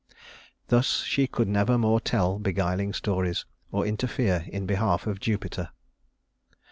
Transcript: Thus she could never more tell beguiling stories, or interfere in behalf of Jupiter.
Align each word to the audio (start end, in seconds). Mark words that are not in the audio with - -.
Thus 0.69 1.03
she 1.03 1.27
could 1.27 1.47
never 1.47 1.77
more 1.77 1.99
tell 2.01 2.39
beguiling 2.39 2.91
stories, 2.91 3.45
or 3.71 3.85
interfere 3.85 4.45
in 4.47 4.65
behalf 4.65 5.05
of 5.05 5.19
Jupiter. 5.19 5.69